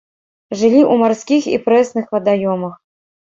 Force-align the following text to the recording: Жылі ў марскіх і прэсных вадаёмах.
Жылі 0.61 0.77
ў 0.77 0.93
марскіх 1.01 1.43
і 1.51 1.53
прэсных 1.67 2.05
вадаёмах. 2.17 2.73